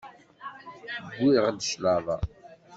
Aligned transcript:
Wwiɣ-d 1.21 1.61
claḍa. 1.71 2.17